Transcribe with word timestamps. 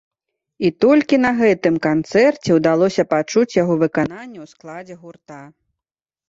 І 0.67 0.69
толькі 0.85 1.17
на 1.25 1.31
гэтым 1.41 1.75
канцэрце 1.87 2.49
ўдалося 2.59 3.05
пачуць 3.13 3.53
яго 3.61 3.77
выкананне 3.85 4.39
ў 4.43 4.45
складзе 4.55 4.95
гурта. 5.05 5.39